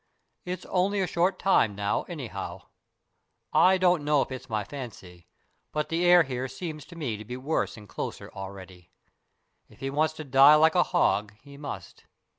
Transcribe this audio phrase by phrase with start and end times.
[0.45, 2.61] It's only a short time now, anyhow.
[3.53, 5.27] I don't know if it's my fancy,
[5.71, 8.89] but the air here seems to me to be worse and closer already.
[9.69, 12.05] If he wants to die like a hog, he must.